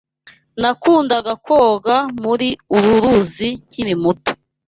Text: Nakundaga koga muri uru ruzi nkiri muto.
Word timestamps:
Nakundaga 0.61 1.31
koga 1.45 1.95
muri 2.23 2.47
uru 2.75 2.93
ruzi 3.03 3.49
nkiri 3.67 3.93
muto. 4.03 4.31